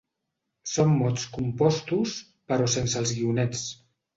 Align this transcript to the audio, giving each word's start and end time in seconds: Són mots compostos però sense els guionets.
Són 0.71 0.95
mots 1.01 1.27
compostos 1.35 2.17
però 2.53 2.71
sense 2.79 3.01
els 3.03 3.17
guionets. 3.21 3.65